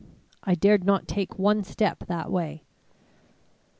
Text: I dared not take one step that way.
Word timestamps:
I 0.43 0.55
dared 0.55 0.83
not 0.83 1.07
take 1.07 1.37
one 1.37 1.63
step 1.63 2.07
that 2.07 2.31
way. 2.31 2.63